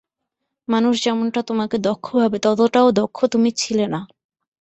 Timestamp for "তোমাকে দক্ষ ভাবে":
1.43-2.37